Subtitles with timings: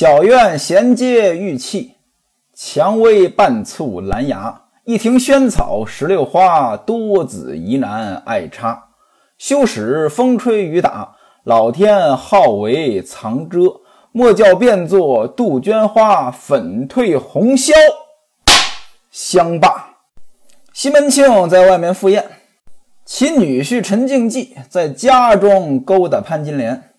[0.00, 1.94] 小院衔接玉器，
[2.54, 4.62] 蔷薇半簇兰芽。
[4.84, 8.90] 一庭萱草石榴花，多子疑难爱插。
[9.38, 13.58] 休使风吹雨打，老天好为藏遮。
[14.12, 17.74] 莫教变作杜鹃花，粉褪红消
[19.10, 19.96] 香罢。
[20.72, 22.24] 西门庆在外面赴宴，
[23.04, 26.94] 其女婿陈敬济在家中勾搭潘金莲，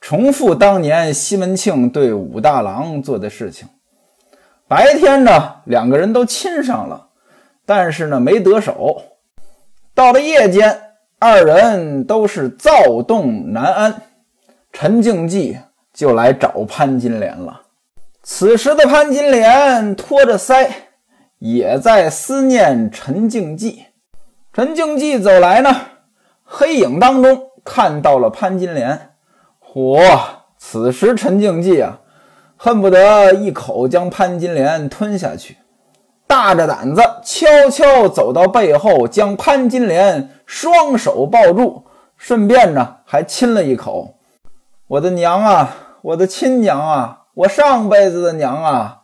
[0.00, 3.68] 重复当年西门庆对武大郎做的事情。
[4.66, 7.08] 白天呢，两个人都亲上了。
[7.66, 9.02] 但是呢，没得手。
[9.94, 10.80] 到了夜间，
[11.18, 14.02] 二人都是躁动难安。
[14.72, 15.58] 陈静济
[15.92, 17.62] 就来找潘金莲了。
[18.22, 20.68] 此时的潘金莲托着腮，
[21.38, 23.84] 也在思念陈静济。
[24.52, 25.74] 陈静济走来呢，
[26.44, 29.07] 黑影当中看到了潘金莲。
[29.78, 30.02] 我！
[30.56, 32.00] 此时陈静济啊，
[32.56, 35.56] 恨不得一口将潘金莲吞下去。
[36.26, 41.84] 大着胆子，悄悄走到背后，将潘金莲双手抱住，
[42.16, 44.16] 顺便呢还亲了一口。
[44.88, 49.02] 我的娘啊，我的亲娘啊，我上辈子的娘啊！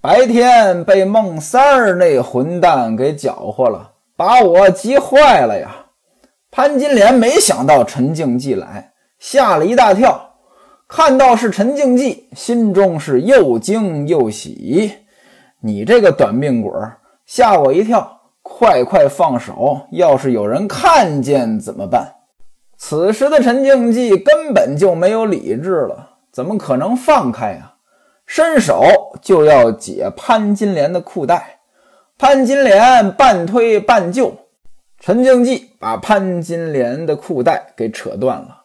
[0.00, 5.70] 白天被孟三儿那混蛋给搅和了，把我急坏了呀！
[6.50, 10.34] 潘金莲没想到陈静济来，吓了一大跳，
[10.88, 14.92] 看到是陈静济，心中是又惊又喜。
[15.60, 16.72] 你这个短命鬼，
[17.26, 18.22] 吓我一跳！
[18.42, 19.82] 快快放手！
[19.92, 22.14] 要是有人看见怎么办？
[22.78, 27.74] 此时的陈静济根本就没有理智了，怎么可能放开呀？
[28.24, 28.82] 伸手
[29.20, 31.58] 就要解潘金莲的裤带，
[32.16, 34.34] 潘金莲半推半就，
[34.98, 38.59] 陈静济把潘金莲的裤带给扯断了。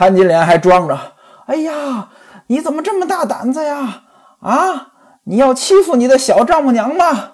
[0.00, 0.98] 潘金莲还装着
[1.44, 2.08] ：“哎呀，
[2.46, 4.04] 你怎么这么大胆子呀？
[4.40, 4.92] 啊！”
[5.24, 7.32] 你要欺负你的小丈母娘吗？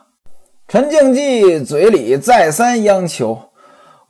[0.67, 3.51] 陈静济嘴里再三央求：“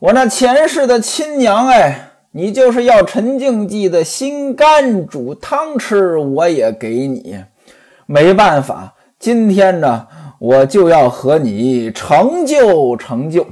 [0.01, 7.43] 我那前世的亲娘哎，你就是要陈静济的心肝煮汤吃，我也给你。
[8.07, 10.07] 没办法，今天呢，
[10.39, 13.45] 我就要和你成就成就。”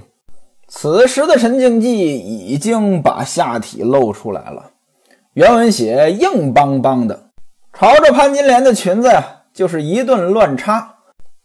[0.68, 4.72] 此时的陈静济已经把下体露出来了，
[5.36, 7.26] 原文写硬邦邦的，
[7.74, 9.42] 朝着潘金莲的裙子呀。
[9.54, 10.96] 就是一顿乱插。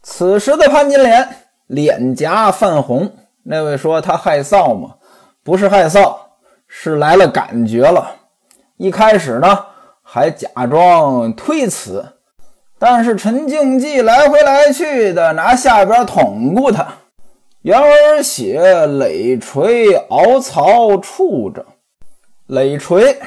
[0.03, 1.28] 此时的潘金莲
[1.67, 3.12] 脸颊泛红，
[3.45, 4.95] 那位说她害臊吗？
[5.43, 6.17] 不是害臊，
[6.69, 8.17] 是来了感觉了。
[8.77, 9.67] 一开始呢
[10.03, 12.05] 还假装推辞，
[12.78, 16.87] 但是陈静济来回来去的拿下边捅咕他。
[17.62, 21.67] 原文写垒锤熬槽触着，
[22.47, 23.21] 垒锤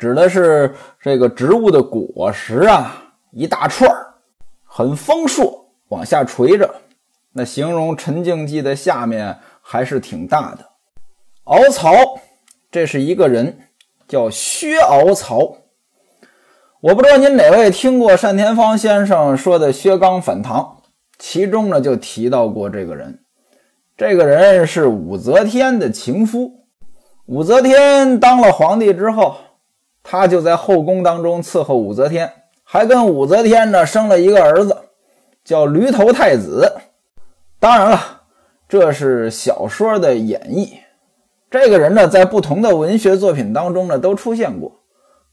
[0.00, 3.12] 指的是这个植物的果实啊。
[3.32, 4.14] 一大串儿，
[4.64, 6.68] 很丰硕，往下垂着。
[7.32, 10.66] 那形容陈静济的下面还是挺大的。
[11.44, 11.92] 敖曹，
[12.72, 13.56] 这是一个人，
[14.08, 15.58] 叫薛敖曹。
[16.80, 20.78] 我不知道您哪位听过单田芳先生说的薛刚反唐，
[21.18, 23.20] 其中呢就提到过这个人。
[23.96, 26.64] 这个人是武则天的情夫。
[27.26, 29.36] 武则天当了皇帝之后，
[30.02, 32.32] 他就在后宫当中伺候武则天。
[32.62, 34.76] 还跟武则天呢生了一个儿子，
[35.44, 36.72] 叫驴头太子。
[37.58, 38.22] 当然了，
[38.68, 40.68] 这是小说的演绎。
[41.50, 44.72] 这个人呢，在不同的文学作品当中呢都出现过。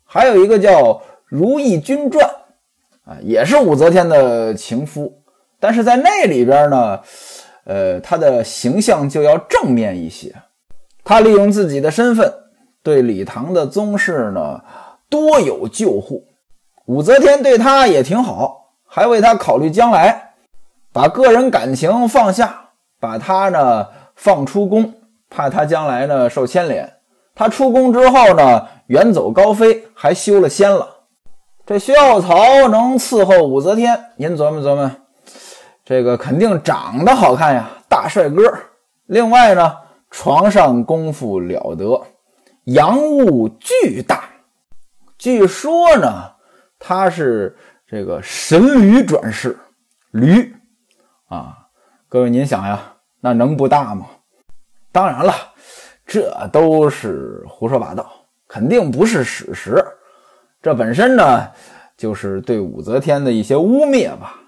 [0.04, 0.94] 还有一个叫
[1.26, 2.26] 《如懿君传》，
[3.12, 5.22] 啊，也是武则天的情夫，
[5.60, 7.00] 但是在那里边呢，
[7.66, 10.34] 呃，他的形象就要正面一些。
[11.04, 12.34] 他利用自己的身份，
[12.88, 14.62] 对李唐的宗室呢
[15.09, 16.24] 多有救护。
[16.86, 20.36] 武则天对他也挺好，还为他考虑将来，
[20.94, 24.94] 把个人感情放下，把他呢放出宫，
[25.30, 26.94] 怕他将来呢受牵连。
[27.36, 30.88] 他出宫之后呢，远走高飞，还修了仙了。
[31.66, 34.89] 这薛傲曹能伺候武则天，您琢磨琢磨，
[35.84, 38.42] 这个肯定长得好看呀，大帅哥。
[39.07, 39.75] 另外呢，
[40.10, 42.01] 床上功夫了得，
[42.68, 44.30] 洋务巨大。
[45.18, 46.31] 据说呢。
[46.80, 49.58] 他是这个神驴转世，
[50.12, 50.54] 驴
[51.28, 51.58] 啊，
[52.08, 54.06] 各位您想呀，那能不大吗？
[54.92, 55.34] 当然了，
[56.06, 58.08] 这都是胡说八道，
[58.48, 59.84] 肯定不是史实。
[60.62, 61.48] 这本身呢，
[61.98, 64.40] 就是对武则天的一些污蔑吧。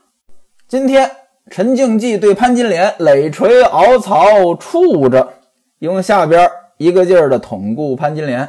[0.68, 1.10] 今天
[1.50, 5.34] 陈静济对潘金莲垒锤熬槽触着，
[5.80, 6.48] 用下边
[6.80, 8.48] 一个劲儿的捅咕潘金莲。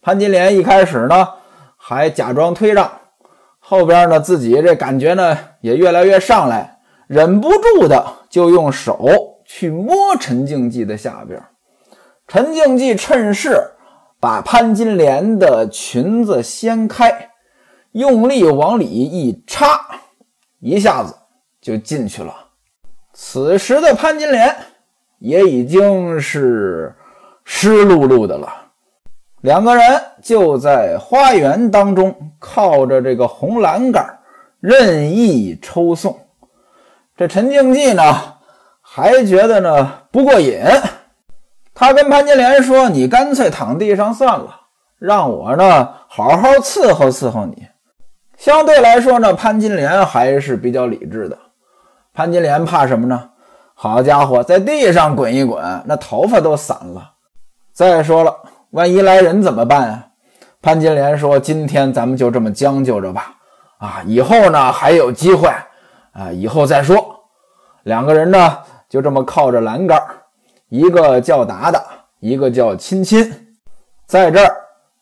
[0.00, 1.28] 潘金莲一开始呢，
[1.76, 2.88] 还假装推让。
[3.58, 11.42] 后边呢自己这感觉呢也越来越上来，忍不住的就用手去摸陈静济的下边。
[12.28, 13.72] 陈静济趁势
[14.20, 17.30] 把潘金莲的裙子掀开，
[17.90, 19.80] 用力往里一插，
[20.60, 21.12] 一下子
[21.60, 22.32] 就进去了。
[23.12, 24.56] 此时的潘金莲
[25.18, 26.94] 也已经是
[27.44, 28.48] 湿漉漉的了。
[29.42, 34.18] 两个人就在花园当中靠着这个红栏杆
[34.60, 36.16] 任意抽送。
[37.16, 38.02] 这陈静济呢，
[38.80, 40.60] 还觉得呢不过瘾。
[41.74, 44.60] 他跟潘金莲说：“你干脆躺地上算了，
[44.98, 47.66] 让我呢好好伺候伺候你。”
[48.36, 51.38] 相对来说呢，潘金莲还是比较理智的。
[52.14, 53.30] 潘金莲怕什么呢？
[53.74, 57.10] 好家伙，在地上滚一滚，那头发都散了。
[57.72, 58.36] 再说了，
[58.70, 60.06] 万一来人怎么办啊？
[60.60, 63.34] 潘金莲说：“今天咱们就这么将就着吧。
[63.78, 65.48] 啊，以后呢还有机会
[66.12, 67.18] 啊，以后再说。”
[67.84, 68.58] 两个人呢
[68.88, 70.00] 就这么靠着栏杆。
[70.68, 71.82] 一个叫达达，
[72.20, 73.56] 一个叫亲亲，
[74.06, 74.54] 在这儿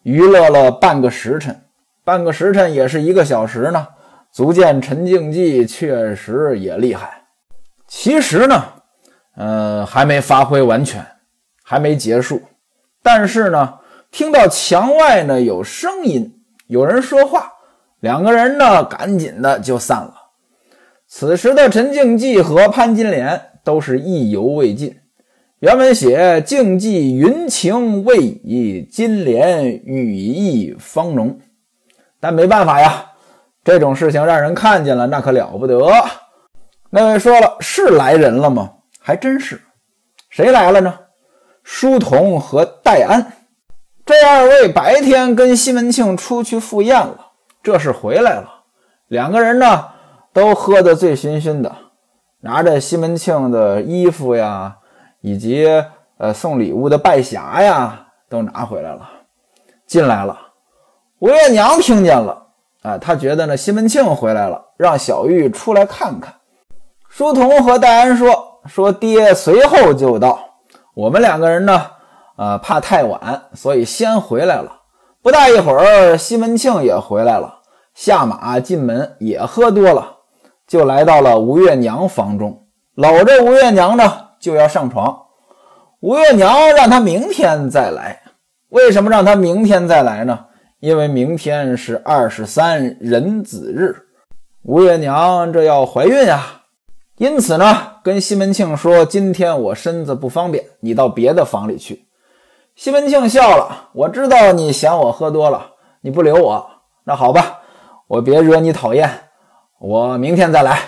[0.03, 1.61] 娱乐了半个时辰，
[2.05, 3.87] 半个时辰也是一个小时呢，
[4.33, 7.23] 足见陈静济确实也厉害。
[7.87, 8.65] 其实呢，
[9.37, 11.05] 呃，还没发挥完全，
[11.63, 12.41] 还没结束。
[13.03, 13.79] 但是呢，
[14.11, 17.53] 听到墙外呢有声音，有人说话，
[18.01, 20.15] 两个人呢赶紧的就散了。
[21.07, 24.97] 此时的陈静济和潘金莲都是意犹未尽。
[25.59, 31.39] 原文写：“静寂云情未已，金莲羽意方浓。”
[32.19, 33.11] 但没办法呀，
[33.63, 35.79] 这种事情让人看见了，那可了不得。
[36.89, 39.61] 那位说了：“是来人了吗？”还真是。
[40.31, 40.99] 谁来了呢？
[41.63, 43.33] 书童和戴安
[44.05, 48.63] 这二位白天跟西门庆出去赴宴了，这是回来了。
[49.09, 49.89] 两个人呢，
[50.33, 51.75] 都喝得醉醺醺的，
[52.41, 54.77] 拿着西门庆的衣服呀。
[55.23, 55.69] 以及
[56.17, 59.07] 呃送礼物的拜匣呀，都拿回来了，
[59.87, 60.35] 进来了。
[61.19, 62.47] 吴月娘听见了，
[62.81, 66.35] 啊，她觉得呢西门庆回来了，让小玉出来看看。
[67.11, 70.43] 书童和戴安说：“说爹随后就到，
[71.01, 71.87] 我们两个人呢，
[72.37, 74.83] 呃怕太晚，所以先回来了。
[75.23, 77.61] 不大一会儿，西门庆也回来了，
[77.95, 80.17] 下马进门也喝多了，
[80.67, 82.67] 就来到了吴月娘房中，
[82.97, 85.19] 搂着吴月娘呢。”就要上床，
[86.01, 88.23] 吴月娘让他明天再来。
[88.71, 90.47] 为什么让他明天再来呢？
[90.81, 93.95] 因为明天是二十三壬子日，
[94.63, 96.60] 吴月娘这要怀孕呀。
[97.21, 102.07] 因此呢，跟西门庆说：“今天我身子不方便，你到别的房里去。”
[102.75, 106.67] 西门庆笑了：“我知道你嫌我喝多了，你不留我，
[107.05, 107.59] 那好吧，
[108.07, 109.11] 我别惹你讨厌，
[109.79, 110.81] 我明天再来。”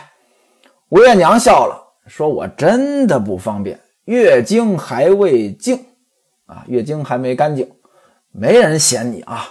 [0.89, 1.79] 吴月娘笑了。
[2.07, 5.79] 说我真的不方便，月经还未净
[6.47, 7.71] 啊，月经还没干净，
[8.31, 9.45] 没人嫌你啊。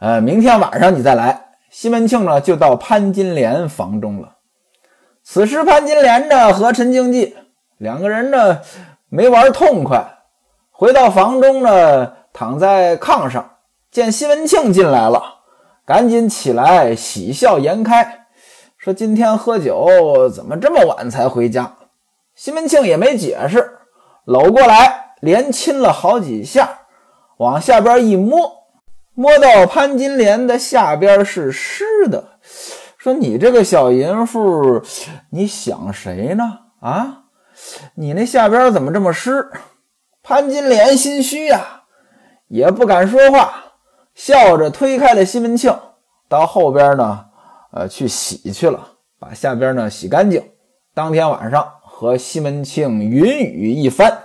[0.00, 1.48] 呃，明天晚上你再来。
[1.70, 4.33] 西门庆呢，就到潘金莲房中了。
[5.26, 7.34] 此时潘金莲呢和陈经济
[7.78, 8.60] 两个人呢
[9.08, 10.04] 没玩痛快，
[10.70, 13.52] 回到房中呢，躺在炕上，
[13.90, 15.22] 见西门庆进来了，
[15.86, 18.26] 赶紧起来喜笑颜开，
[18.76, 21.74] 说今天喝酒怎么这么晚才回家？
[22.34, 23.78] 西门庆也没解释，
[24.26, 26.80] 搂过来连亲了好几下，
[27.38, 28.52] 往下边一摸，
[29.14, 32.24] 摸到潘金莲的下边是湿的，
[33.04, 34.82] 说：“你这个小淫妇，
[35.28, 36.60] 你想谁呢？
[36.80, 37.24] 啊，
[37.96, 39.46] 你那下边怎么这么湿？”
[40.24, 41.82] 潘金莲心虚呀，
[42.48, 43.74] 也不敢说话，
[44.14, 45.78] 笑着推开了西门庆，
[46.30, 47.26] 到后边呢，
[47.72, 50.42] 呃，去洗去了，把下边呢洗干净。
[50.94, 51.70] 当天晚上。
[51.96, 54.18] 和西门庆云雨一番，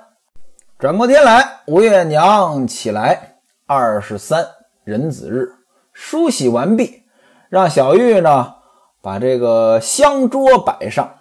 [0.79, 3.35] 转过天来，吴月娘起来，
[3.67, 4.43] 二十三
[4.85, 5.53] 壬子日，
[5.93, 7.03] 梳洗完毕，
[7.47, 8.55] 让小玉呢
[9.01, 11.19] 把这个香桌摆上，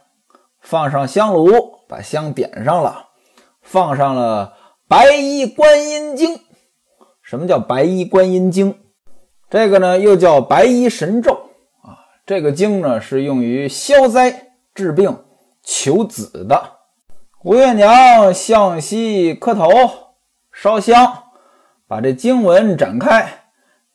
[0.61, 3.07] 放上香炉，把香点上了，
[3.63, 4.55] 放上了
[4.89, 6.41] 白衣观音经。
[7.23, 8.75] 什么叫白衣观音经？
[9.51, 11.33] 这个呢又叫白衣神咒
[11.83, 11.99] 啊。
[12.27, 15.25] 这个经呢是用于消灾治病。
[15.71, 16.79] 求子的
[17.45, 19.69] 吴月娘向西磕头
[20.51, 21.25] 烧香，
[21.87, 23.43] 把这经文展开，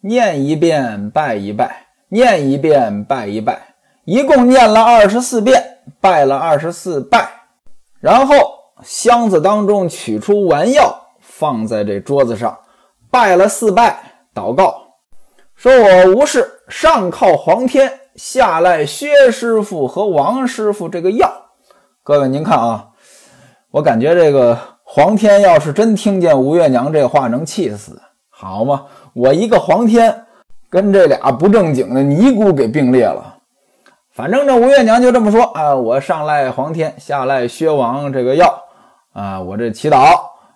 [0.01, 3.72] 念一遍拜一拜，念一遍拜一拜，
[4.05, 5.63] 一共念了二十四遍，
[6.01, 7.29] 拜了二十四拜。
[8.01, 8.35] 然后
[8.83, 12.57] 箱子当中取出丸药，放在这桌子上，
[13.09, 13.97] 拜了四拜，
[14.35, 14.75] 祷告
[15.55, 21.31] 说：“我无事，上靠皇天，下赖薛师傅和王师傅这个药。
[22.03, 22.89] 各位您看啊，
[23.71, 28.85] 我感觉这个黄天要是真听见吴月娘这话，能气死，好吗？
[29.13, 30.25] 我一个黄天
[30.69, 33.32] 跟这俩不正经的尼姑给并列了。
[34.13, 38.63] 反正这吴月娘就这么说啊，我上赖黄天，下赖薛王这个药
[39.11, 40.13] 啊，我这祈祷，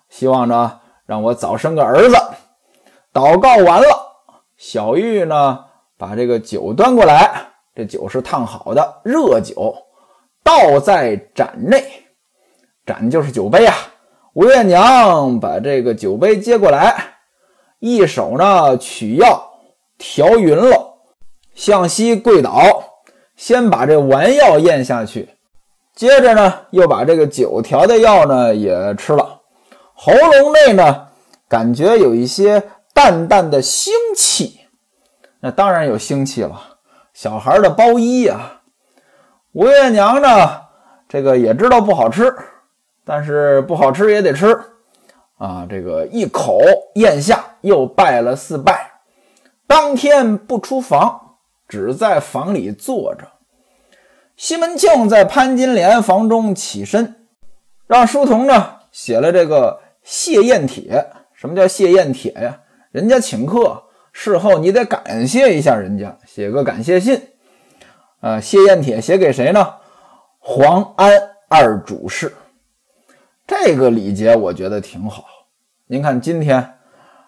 [0.08, 2.16] 希望呢让我早生个儿子。
[3.12, 4.06] 祷告完了。
[4.56, 5.64] 小玉呢，
[5.96, 9.74] 把这个酒端过来，这酒是烫好的热酒，
[10.44, 11.82] 倒在盏内，
[12.86, 13.74] 盏就是酒杯啊。
[14.34, 16.94] 吴月娘把这个酒杯接过来，
[17.80, 19.50] 一手呢取药
[19.98, 20.94] 调匀了，
[21.54, 22.60] 向西跪倒，
[23.38, 25.30] 先把这丸药咽下去，
[25.94, 29.40] 接着呢又把这个九条的药呢也吃了，
[29.94, 31.06] 喉咙内呢
[31.48, 32.62] 感觉有一些。
[32.94, 34.58] 淡淡的腥气，
[35.38, 36.60] 那当然有腥气了。
[37.14, 38.60] 小孩的包衣呀，
[39.52, 40.62] 吴月娘呢，
[41.08, 42.34] 这个也知道不好吃，
[43.04, 44.58] 但是不好吃也得吃
[45.36, 45.64] 啊。
[45.70, 46.58] 这个一口
[46.96, 48.90] 咽下，又拜了四拜。
[49.68, 51.27] 当天不出房，
[51.68, 53.28] 只在房里坐着。
[54.36, 57.26] 西门庆在潘金莲房中起身，
[57.86, 61.06] 让书童呢写了这个谢宴帖。
[61.34, 62.60] 什么叫谢宴帖呀？
[62.90, 67.20] 人家请客，事后你得感谢一下人家，写个感谢信。
[68.20, 69.74] 啊，谢宴帖写给谁呢？
[70.38, 71.12] 黄安
[71.48, 72.34] 二主事。
[73.46, 75.24] 这个礼节我觉得挺好。
[75.86, 76.74] 您看今天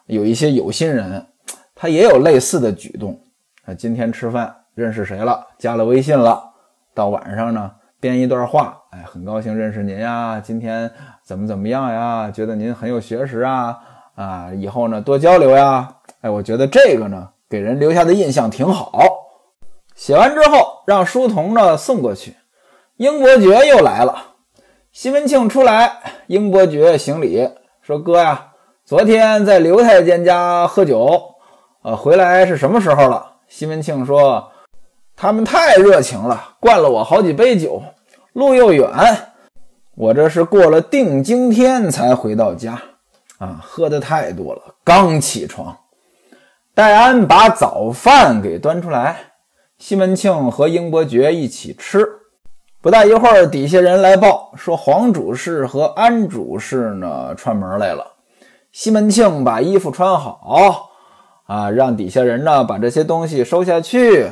[0.07, 1.27] 有一些有心人，
[1.75, 3.21] 他也有类似的举动。
[3.75, 6.43] 今天吃饭认识谁了，加了微信了，
[6.95, 10.91] 到晚上呢编一段话，哎，很高兴认识您呀，今天
[11.23, 12.31] 怎么怎么样呀？
[12.31, 13.79] 觉得您很有学识啊。
[14.17, 15.97] 啊，以后呢多交流呀！
[16.21, 18.93] 哎，我觉得这个呢给人留下的印象挺好。
[19.95, 22.37] 写完之后，让书童呢送过去。
[22.97, 24.15] 英伯爵又来了，
[24.93, 25.91] 西门庆出来，
[26.27, 27.49] 英伯爵行礼
[27.81, 28.49] 说：“哥呀，
[28.85, 31.19] 昨天在刘太监家喝酒，
[31.83, 34.53] 呃，回来是什么时候了？”西门庆说
[35.17, 37.83] ：“他们太热情了，灌了我好几杯酒，
[38.33, 38.89] 路又远，
[39.97, 42.81] 我这是过了定经天才回到家。”
[43.39, 45.77] 啊，喝的太多了，刚起床，
[46.75, 49.17] 戴安把早饭给端出来，
[49.79, 52.07] 西门庆和英伯爵一起吃。
[52.81, 58.15] 不大一会儿，底下人来报说黄主事和安主事呢串门来了。
[58.71, 60.90] 西门庆把衣服穿好，
[61.51, 64.31] 啊，让底下人呢把这些东西收下去，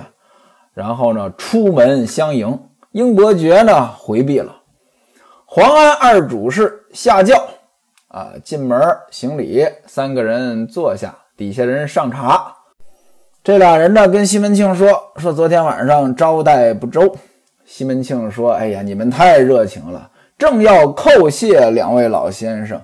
[0.72, 2.56] 然后呢出门相迎。
[2.92, 4.54] 英伯爵呢回避了，
[5.44, 7.44] 黄安二主事下轿。
[8.06, 12.54] 啊，进门行礼，三个人坐下，底下人上茶。
[13.42, 17.16] 这俩人呢，跟西门庆说说昨天晚上招待不周。
[17.64, 20.08] 西门庆说：“哎呀，你们太热情了，
[20.38, 22.80] 正要叩谢两位老先生。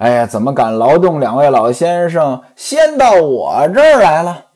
[0.00, 4.46] 哎呀，怎么敢劳动两位老先生先到我这儿来了？”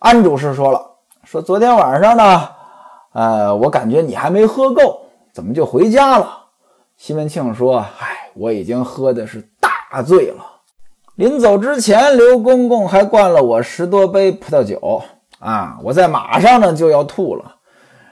[0.00, 0.80] 安主事说了
[1.24, 2.48] ：“说昨天晚上呢，
[3.12, 5.00] 呃，我感觉你还没喝够，
[5.32, 6.44] 怎么就回家了？”
[6.98, 10.44] 西门庆说：“哎。”我已经喝的是大醉了，
[11.14, 15.02] 临走之前，刘公公还灌了我十多杯葡萄酒
[15.38, 15.78] 啊！
[15.82, 17.56] 我在马上呢就要吐了，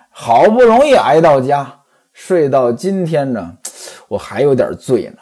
[0.09, 1.71] 好不容易挨到家，
[2.14, 3.52] 睡到今天呢，
[4.09, 5.19] 我还有点醉呢。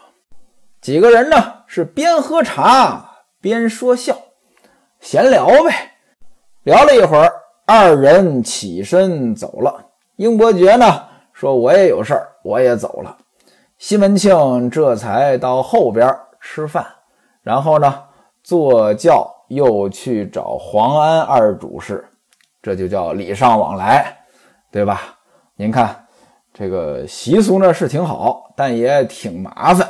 [0.83, 1.37] 几个人呢
[1.69, 3.09] 是边喝茶
[3.41, 4.17] 边说笑，
[4.99, 5.93] 闲聊呗。
[6.65, 7.33] 聊了一会儿，
[7.65, 9.87] 二人起身走了。
[10.17, 13.17] 英伯爵呢说：“我也有事儿，我也走了。”
[13.79, 16.85] 西门庆这才到后边吃饭，
[17.43, 18.03] 然后呢
[18.43, 22.05] 坐轿又去找黄安二主事，
[22.61, 24.17] 这就叫礼尚往来，
[24.73, 25.17] 对吧？
[25.55, 26.07] 您看
[26.53, 29.89] 这个习俗呢是挺好，但也挺麻烦。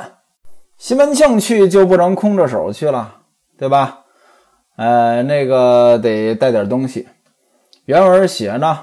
[0.83, 3.15] 西门庆去就不能空着手去了，
[3.57, 3.99] 对吧？
[4.75, 7.07] 呃，那个得带点东西。
[7.85, 8.79] 原文写呢，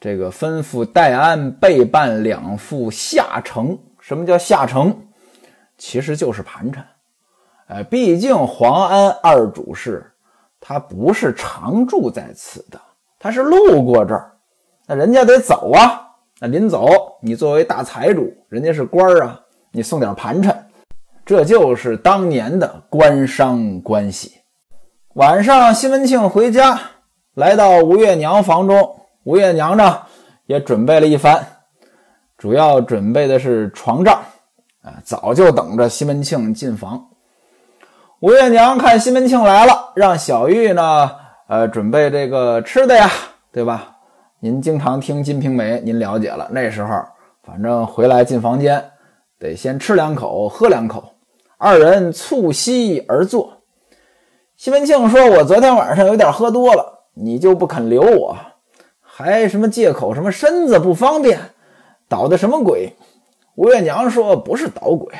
[0.00, 3.78] 这个吩咐戴安备办两副下城。
[4.00, 5.02] 什么叫下城？
[5.76, 6.82] 其实就是盘缠。
[7.66, 10.10] 哎，毕竟黄安二主事，
[10.58, 12.80] 他不是常住在此的，
[13.18, 14.32] 他是路过这儿，
[14.86, 16.08] 那人家得走啊。
[16.40, 16.88] 那临走，
[17.20, 19.38] 你作为大财主，人家是官儿啊，
[19.70, 20.67] 你送点盘缠，
[21.28, 24.32] 这就是当年的官商关系。
[25.16, 26.80] 晚上，西门庆回家，
[27.34, 29.98] 来到吴月娘房中，吴月娘呢
[30.46, 31.46] 也准备了一番。
[32.38, 34.22] 主要准备的是床帐，
[34.80, 36.98] 啊，早就等着西门庆进房。
[38.20, 41.10] 吴月娘看西门庆来了，让小玉呢，
[41.46, 43.10] 呃，准备这个吃的呀，
[43.52, 43.96] 对吧？
[44.40, 46.48] 您经常听《金瓶梅》，您了解了。
[46.50, 46.88] 那时候，
[47.42, 48.82] 反正回来进房间，
[49.38, 51.12] 得先吃两口，喝两口，
[51.60, 53.62] 二人促膝而坐。
[54.56, 58.36] 西门庆说：“我昨天晚上有点喝多了，你就不肯留我，
[59.00, 61.40] 还什么借口什么身子不方便，
[62.08, 62.94] 捣的什么鬼？”
[63.56, 65.12] 吴月娘说：“不是捣鬼，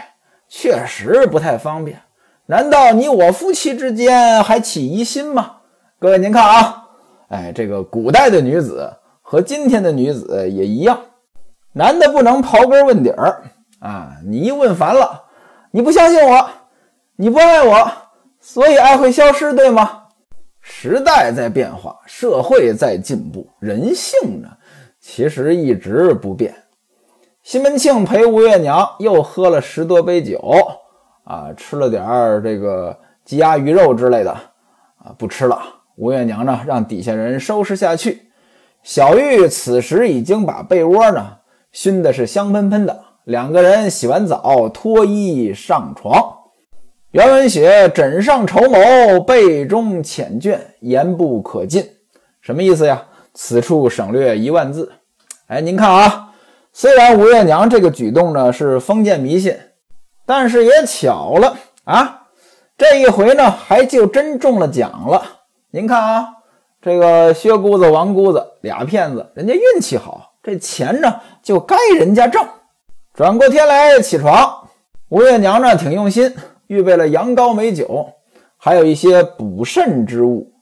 [0.48, 2.00] 确实不太方便。
[2.46, 5.56] 难道你我夫妻之间还起疑心吗？”
[5.98, 6.84] 各位您看啊，
[7.30, 8.88] 哎，这个古代的女子
[9.22, 11.00] 和今天的女子也一样，
[11.72, 13.42] 男的不能刨根问底儿
[13.80, 14.12] 啊！
[14.24, 15.24] 你一问烦了，
[15.78, 16.50] 你不相信我，
[17.14, 17.88] 你不爱我。
[18.40, 20.06] 所以爱会消失，对吗？
[20.60, 24.48] 时代在变化，社会在进步，人性呢，
[24.98, 26.52] 其实一直不变。
[27.44, 30.52] 西门庆陪吴月娘又喝了十多杯酒，
[31.22, 35.62] 啊，吃了点儿这个鸡鸭鱼肉之类的，啊，不吃了。
[35.94, 38.32] 吴月娘呢，让底下人收拾下去。
[38.82, 41.36] 小玉此时已经把被窝呢
[41.70, 46.34] 熏的是香喷喷的，两个人洗完澡，脱衣上床。
[47.10, 51.86] 原文写：“枕上筹谋，背中缱绻，言不可尽。”
[52.40, 53.04] 什么意思呀？
[53.34, 54.90] 此处省略一万字。
[55.48, 56.30] 哎，您看啊，
[56.72, 59.54] 虽然吴月娘这个举动呢是封建迷信，
[60.24, 61.54] 但是也巧了
[61.84, 62.28] 啊，
[62.78, 65.22] 这一回呢还就真中了奖了。
[65.70, 66.28] 您看啊，
[66.80, 72.42] 这个薛姑子、王姑子俩骗子，人家运气好，这钱呢就该人家挣。
[73.18, 74.68] 转过天来起床，
[75.08, 76.36] 吴月娘呢挺用心。
[76.68, 78.12] 预备了羊羔美酒，
[78.56, 80.52] 还有一些补肾之物。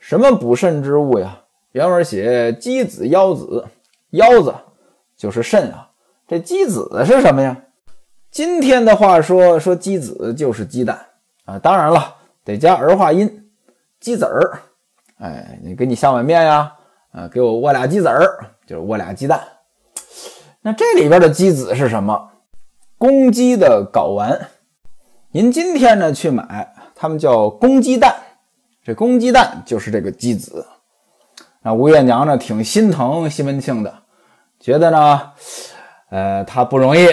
[0.00, 1.42] 什么补肾之物呀？
[1.70, 3.64] 原文写鸡子、腰子，
[4.10, 4.52] 腰子
[5.16, 5.88] 就是肾啊。
[6.26, 7.56] 这鸡子是什么呀？
[8.32, 10.98] 今天的话说说鸡子就是鸡蛋
[11.44, 11.60] 啊。
[11.60, 13.48] 当然了，得加儿化音，
[14.00, 14.58] 鸡子儿。
[15.20, 16.72] 哎，你给你下碗面呀，
[17.12, 18.36] 啊，给我握俩鸡子儿，
[18.66, 19.40] 就是握俩鸡蛋。
[20.62, 22.32] 那这里边的鸡子是什么？
[22.98, 24.48] 公鸡的睾丸。
[25.30, 28.14] 您今天呢去买，他们叫公鸡蛋，
[28.84, 30.66] 这公鸡蛋就是这个鸡子。
[31.62, 34.02] 那吴月娘呢挺心疼西门庆的，
[34.58, 35.32] 觉得呢，
[36.10, 37.06] 呃，他不容易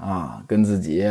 [0.00, 1.06] 啊，跟自己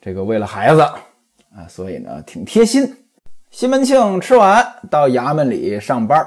[0.00, 3.06] 这个为了孩子啊，所以呢挺贴心。
[3.52, 6.26] 西门庆吃完到衙门里上班，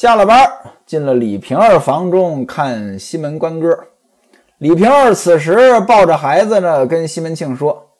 [0.00, 0.48] 下了班
[0.86, 3.76] 进了李瓶儿房中看西门观歌。
[4.58, 7.96] 李瓶儿此时抱着孩子呢，跟西门庆说。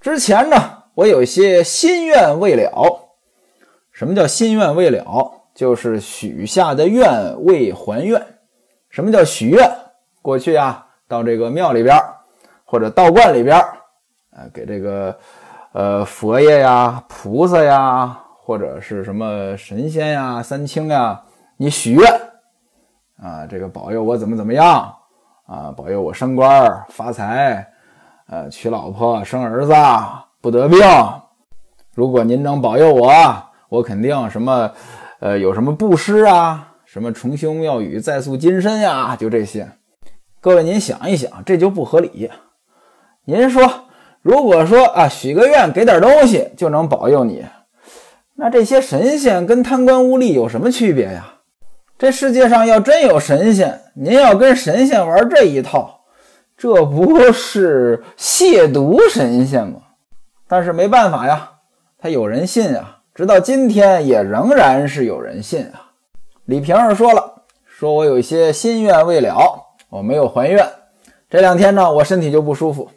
[0.00, 0.56] 之前呢，
[0.94, 2.70] 我有些心愿未了。
[3.90, 5.32] 什么叫心愿未了？
[5.52, 7.10] 就是许下的愿
[7.42, 8.24] 未还愿。
[8.88, 9.68] 什么叫许愿？
[10.22, 12.00] 过去啊，到这个庙里边
[12.64, 13.56] 或者道观里边
[14.30, 15.18] 啊，给这个
[15.72, 21.20] 呃佛爷呀、菩萨呀，或者是什么神仙呀、三清呀，
[21.62, 22.10] 你许愿
[23.22, 24.96] 啊，这个保佑我怎么怎么样
[25.46, 27.68] 啊，保佑我升官发财。
[28.28, 29.74] 呃，娶老婆生儿子
[30.40, 30.80] 不得病。
[31.94, 33.12] 如果您能保佑我，
[33.68, 34.72] 我肯定什么，
[35.18, 39.70] 呃，有什么布施啊，什么重修庙宇、再塑金身呀，就这些。
[40.40, 42.30] 各位，您想一想，这就不合理。
[43.26, 43.70] 您说，
[44.22, 47.44] 如果说啊，许个愿给点东西就能保佑你，
[48.36, 51.34] 那这些神仙跟贪官污吏有什么区别呀？
[52.00, 56.00] 这世界上要真有神仙，您要跟神仙玩这一套。
[56.56, 59.82] 这不是亵渎神仙吗？
[60.48, 61.50] 但是没办法呀，
[61.98, 65.90] 他有人信啊，直到今天也仍然是有人信啊。
[66.46, 70.66] 李瓶儿说了，说我有一些心愿未了，我没有还愿。
[71.28, 72.88] 这两天呢，我身体就不舒服。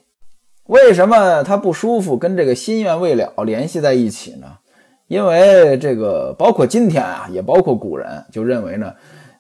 [0.68, 2.18] 为什么他不舒服？
[2.18, 4.60] 跟这个心愿未了联系在一起呢？
[5.08, 8.94] 因为这个，包括今天啊，也包括古人就认为呢，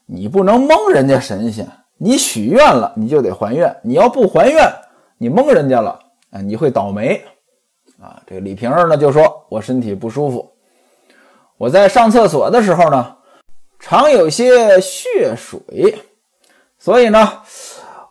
[0.06, 1.68] 你不能蒙人家神仙。
[1.98, 3.74] 你许愿了，你就得还愿。
[3.82, 4.70] 你要不还愿，
[5.18, 5.98] 你蒙人家了，
[6.32, 7.24] 啊，你会倒霉
[8.02, 8.22] 啊。
[8.28, 10.52] 这个李瓶儿呢就说：“我身体不舒服，
[11.58, 13.16] 我在上厕所的时候呢，
[13.80, 15.98] 常有些血水，
[16.78, 17.42] 所以呢，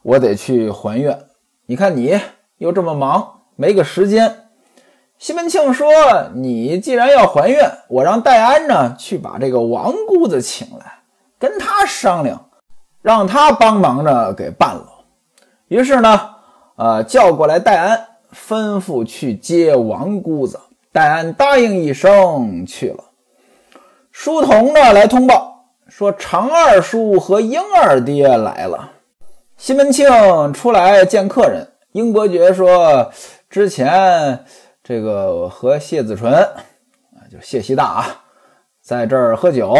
[0.02, 1.18] 我得去还愿。
[1.66, 2.18] 你看你
[2.56, 4.34] 又这么忙，没个时间。”
[5.22, 5.86] 西门庆说
[6.34, 10.94] ：“你既然要还愿，我让戴安呢去把这个王姑子请来，
[11.38, 12.46] 跟他商量。”
[13.02, 14.84] 让他帮忙呢，给办了。
[15.68, 16.30] 于是呢，
[16.74, 18.04] 呃，叫过来戴安，
[18.34, 20.58] 吩咐去接王姑子。
[20.90, 23.04] 戴安答应一声去了。
[24.10, 28.90] 书童呢来通报说，常二叔和英二爹来了。
[29.56, 31.68] 西门庆出来见客人。
[31.92, 33.12] 英伯爵说，
[33.48, 34.44] 之前
[34.82, 38.24] 这个和谢子纯啊，就谢希大啊，
[38.80, 39.74] 在这儿喝酒。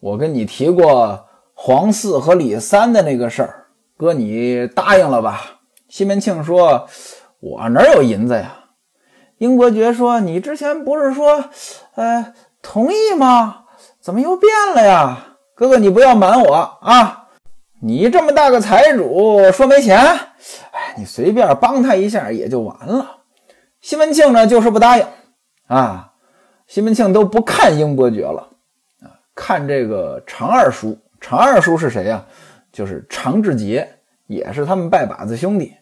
[0.00, 1.24] 我跟你提过。
[1.60, 5.58] 黄四和李三的那个事儿，哥你答应了吧？
[5.88, 6.86] 西门庆说
[7.42, 8.66] ：“我哪有银子呀？”
[9.38, 11.46] 英伯爵说：“你之前不是说，
[11.96, 13.64] 呃，同意吗？
[14.00, 15.36] 怎么又变了呀？
[15.56, 17.26] 哥哥，你不要瞒我啊！
[17.82, 23.16] 你这么大个财主，说没钱，哎，你随便帮他一下也就完了。”
[23.80, 25.06] 西门庆呢，就是不答应
[25.66, 26.12] 啊。
[26.66, 28.48] 西门庆都不看英伯爵了
[29.02, 30.98] 啊，看这个常二叔。
[31.20, 32.24] 常二叔是谁呀？
[32.70, 33.88] 就是常志杰，
[34.26, 35.74] 也是他们拜把子兄弟。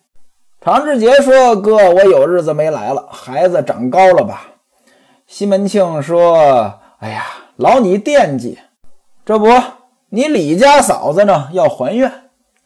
[0.60, 4.54] 常志杰说：“哥，我有日子没来了，孩子长高了吧？”
[5.26, 7.24] 西门庆说：“哎呀，
[7.56, 8.58] 劳你惦记。
[9.24, 9.46] 这不，
[10.08, 12.08] 你李家嫂子呢要还愿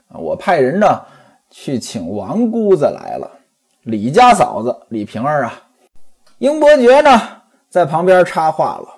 [0.08, 1.02] 啊，我派人呢
[1.50, 3.39] 去请王姑子来了。
[3.82, 5.62] 李家嫂子李瓶儿啊，
[6.38, 7.20] 英伯爵呢
[7.68, 8.88] 在旁边插话了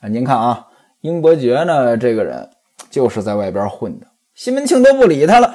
[0.00, 0.66] 啊，您看啊，
[1.00, 2.48] 英伯爵呢这个人。”
[2.90, 5.52] 就是在外边混的，西门庆都不理他了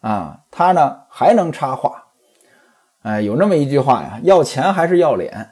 [0.00, 2.06] 啊，他呢还能插话，
[3.02, 5.50] 哎，有那么一句话呀，要钱还是要脸？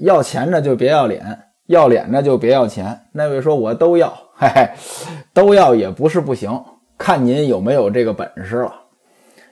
[0.00, 3.06] 要钱呢就别要脸，要脸呢就别要钱。
[3.12, 4.68] 那位说我都要，嘿嘿，
[5.32, 6.62] 都要也不是不行，
[6.98, 8.74] 看您有没有这个本事了。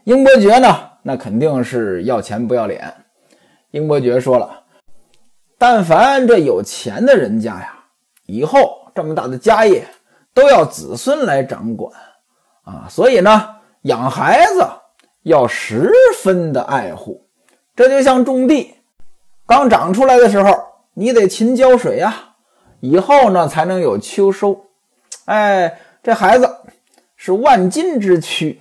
[0.04, 2.92] 英伯爵呢，那肯定是要钱不要脸。
[3.70, 4.64] 英伯爵说了，
[5.56, 7.84] 但凡这有钱的人家呀，
[8.26, 9.86] 以后这么大的家业。
[10.34, 11.90] 都要子孙来掌管
[12.64, 14.68] 啊，所以呢，养孩子
[15.22, 15.90] 要十
[16.22, 17.26] 分的爱护。
[17.74, 18.74] 这就像种地，
[19.46, 20.54] 刚长出来的时候，
[20.92, 22.34] 你得勤浇水呀，
[22.80, 24.66] 以后呢才能有秋收。
[25.24, 26.54] 哎，这孩子
[27.16, 28.60] 是万金之躯，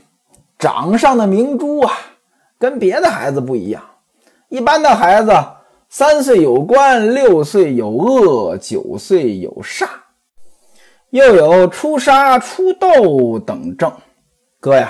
[0.57, 1.91] 掌上的明珠啊，
[2.59, 3.83] 跟别的孩子不一样。
[4.49, 5.31] 一般的孩子
[5.89, 9.87] 三岁有官，六岁有恶，九岁有煞。
[11.11, 13.89] 又有出杀出斗等症，
[14.59, 14.89] 哥呀，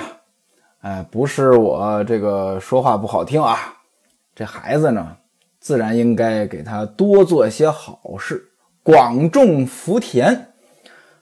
[0.80, 3.76] 哎，不是我这个说话不好听啊，
[4.34, 5.16] 这孩子呢，
[5.60, 8.42] 自然应该给他多做些好事，
[8.82, 10.48] 广种福田。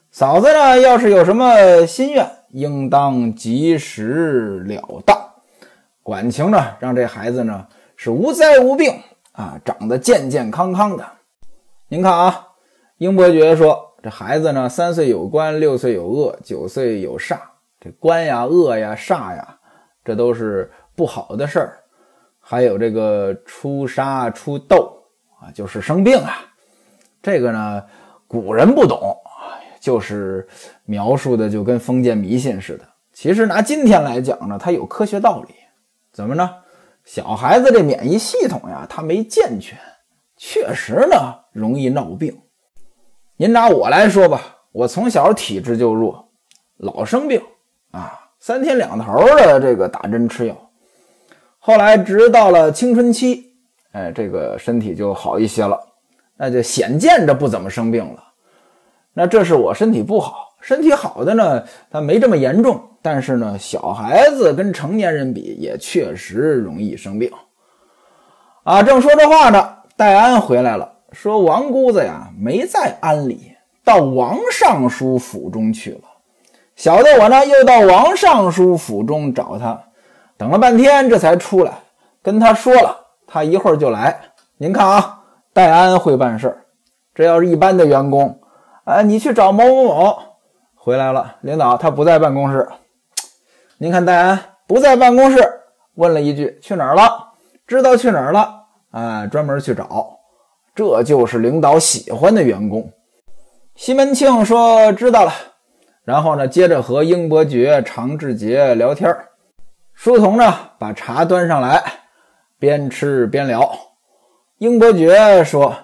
[0.09, 5.34] 嫂子呢，要是有什么心愿，应当及时了当。
[6.05, 7.65] 管情呢，让这孩子呢
[7.95, 8.93] 是无灾无病
[9.31, 11.03] 啊，长得健健康康的。
[11.87, 12.47] 您看啊，
[12.99, 13.83] 英伯爵说。
[14.03, 17.39] 这孩子呢，三岁有官，六岁有恶，九岁有煞。
[17.81, 19.57] 这官呀、恶呀、煞呀，
[20.03, 21.79] 这都是不好的事儿。
[22.39, 24.95] 还有这个出杀出斗
[25.39, 26.45] 啊，就是生病啊。
[27.23, 27.83] 这个呢，
[28.27, 29.17] 古人不懂，
[29.79, 30.47] 就是
[30.83, 32.85] 描述的就跟封建迷信似的。
[33.11, 35.55] 其实拿今天来讲呢，它有科学道理。
[36.15, 36.49] 怎么呢？
[37.03, 39.77] 小孩子这免疫系统呀，他没健全，
[40.37, 41.17] 确实呢
[41.51, 42.39] 容易闹病。
[43.35, 46.29] 您拿我来说吧，我从小体质就弱，
[46.77, 47.43] 老生病
[47.91, 50.55] 啊，三天两头的这个打针吃药。
[51.59, 53.53] 后来直到了青春期，
[53.91, 55.77] 哎，这个身体就好一些了，
[56.37, 58.23] 那就显见着不怎么生病了。
[59.11, 62.81] 那这是我身体不好，身体好的呢，他没这么严重。
[62.99, 67.31] 但是呢，小孩子跟成年人比，也确实容易生病。
[68.63, 70.91] 啊，正说着话呢，戴安回来了。
[71.11, 73.51] 说王姑子呀，没在安里，
[73.83, 76.01] 到王尚书府中去了。
[76.75, 79.79] 小的我呢，又到王尚书府中找他，
[80.35, 81.73] 等了半天，这才出来，
[82.23, 82.97] 跟他说了，
[83.27, 84.19] 他一会儿就来。
[84.57, 85.19] 您看啊，
[85.53, 86.57] 戴安会办事儿。
[87.13, 88.39] 这要是一般的员工，
[88.85, 90.19] 哎，你去找某某某，
[90.85, 92.69] 回来了，领导他不在办公室。
[93.79, 95.43] 您看戴安不在办公室，
[95.95, 97.31] 问了一句去哪儿了，
[97.65, 98.53] 知道去哪儿了，
[98.91, 100.19] 哎，专门去找。
[100.75, 102.87] 这就是领导喜欢的员工。
[103.73, 105.33] 西门庆说：“知道了。”
[106.05, 109.11] 然后呢，接着和英伯爵、常志杰聊天
[109.95, 111.83] 书童呢，把茶端上来，
[112.59, 113.75] 边吃边聊。
[114.59, 115.75] 英伯爵说：“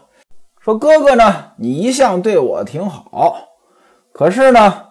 [0.61, 3.35] 说哥哥呢，你一向对我挺好，
[4.13, 4.89] 可是呢，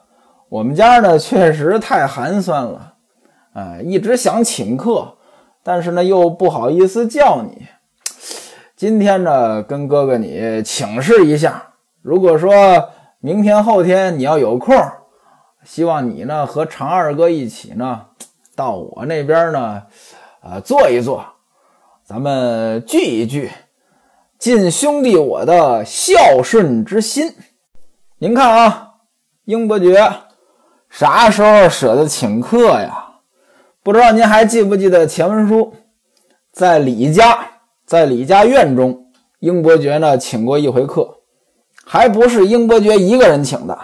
[0.50, 2.94] 我们家呢确实太寒酸了，
[3.54, 5.16] 哎，一直想请客，
[5.62, 7.68] 但是呢又不好意思叫你。”
[8.74, 14.76] 今天呢，跟哥哥你请示一下，如果说明天后天你要有空，
[15.62, 18.06] 希望你呢和常二哥一起呢，
[18.56, 19.82] 到我那边呢，
[20.40, 21.24] 啊坐一坐，
[22.02, 23.52] 咱们聚一聚，
[24.36, 27.36] 尽兄弟我的孝顺之心。
[28.18, 28.94] 您看啊，
[29.44, 30.12] 英伯爵
[30.90, 33.07] 啥时候舍得请客呀？
[33.83, 35.72] 不知道您还记不记得前文书
[36.53, 37.46] 在李家。
[37.87, 39.07] 在李家院中，
[39.40, 41.16] 英伯爵呢请过一回客，
[41.85, 43.76] 还不是英伯爵一个人请的。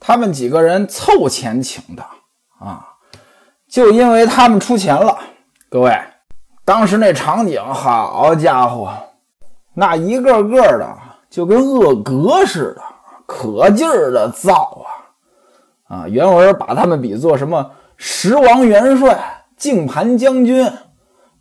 [0.00, 2.02] 他们几个人凑钱请的
[2.58, 2.82] 啊，
[3.68, 5.18] 就因为他们出钱了。
[5.68, 5.94] 各位，
[6.64, 8.90] 当时那场景，好家伙，
[9.74, 10.96] 那一个个的
[11.28, 12.82] 就跟恶格似的，
[13.26, 14.99] 可劲儿的造啊
[15.90, 16.06] 啊！
[16.08, 20.70] 原文把他们比作什么十王元帅、净盘将军、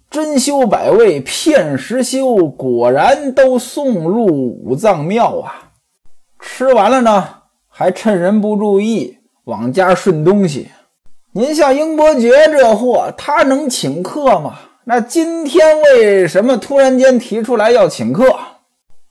[0.09, 4.25] 珍馐百味、骗石修，果然都送入
[4.65, 5.71] 五脏庙啊！
[6.39, 7.35] 吃完了呢。
[7.71, 10.69] 还趁人不注意往家顺东西。
[11.31, 14.55] 您像英伯爵这货，他能请客吗？
[14.85, 18.25] 那今天为什么突然间提出来要请客？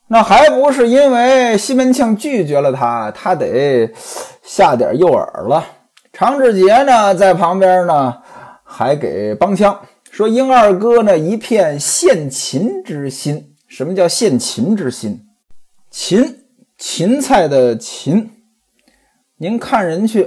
[0.08, 3.90] 那还不是因为西门庆拒绝了他，他得
[4.48, 5.62] 下点诱饵了。
[6.10, 8.22] 常志杰呢，在旁边呢，
[8.64, 9.78] 还给帮腔
[10.10, 13.54] 说：“英二哥呢，一片献秦之心。
[13.66, 15.20] 什么叫献秦之心？
[15.90, 16.38] 芹，
[16.78, 18.30] 芹菜的芹。”
[19.36, 20.26] 您看人去，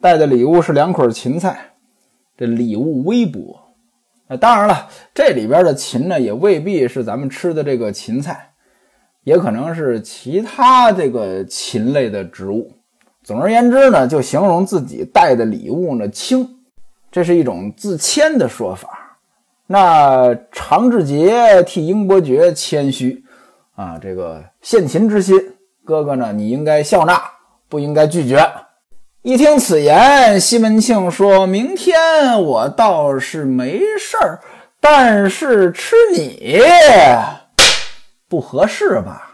[0.00, 1.74] 带的礼物是两捆芹菜，
[2.36, 3.56] 这礼物微薄。
[4.26, 8.50] 那当然了，这里边的芹呢，也未必是咱们吃的这个芹菜，
[9.22, 12.72] 也可能是其他这个芹类的植物。
[13.24, 16.48] 总而言之呢，就形容自己带的礼物呢轻，
[17.10, 19.18] 这是一种自谦的说法。
[19.66, 23.24] 那常志杰替英伯爵谦虚
[23.74, 25.36] 啊，这个献秦之心，
[25.84, 27.20] 哥哥呢，你应该笑纳。
[27.70, 28.50] 不应该拒绝。
[29.22, 34.40] 一听此言，西门庆说：“明天我倒是没事儿，
[34.80, 36.42] 但是吃你
[38.28, 39.29] 不合适吧？”